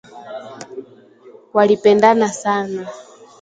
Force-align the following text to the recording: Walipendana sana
Walipendana 1.53 2.27
sana 2.33 2.87